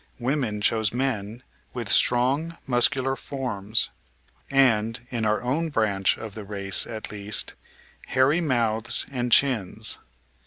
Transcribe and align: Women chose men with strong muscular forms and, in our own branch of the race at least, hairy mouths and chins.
Women 0.17 0.61
chose 0.61 0.91
men 0.91 1.43
with 1.75 1.91
strong 1.91 2.57
muscular 2.65 3.15
forms 3.15 3.89
and, 4.49 4.99
in 5.11 5.25
our 5.25 5.43
own 5.43 5.69
branch 5.69 6.17
of 6.17 6.33
the 6.33 6.43
race 6.43 6.87
at 6.87 7.11
least, 7.11 7.53
hairy 8.07 8.41
mouths 8.41 9.05
and 9.11 9.31
chins. 9.31 9.99